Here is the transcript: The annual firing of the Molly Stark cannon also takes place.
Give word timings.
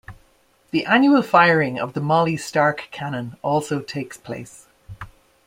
The 0.71 0.83
annual 0.87 1.21
firing 1.21 1.77
of 1.77 1.93
the 1.93 2.01
Molly 2.01 2.35
Stark 2.35 2.87
cannon 2.89 3.37
also 3.43 3.79
takes 3.81 4.17
place. 4.17 4.65